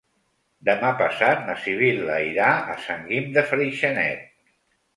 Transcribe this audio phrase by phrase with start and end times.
[0.69, 4.29] Demà passat na Sibil·la irà a Sant Guim de Freixenet.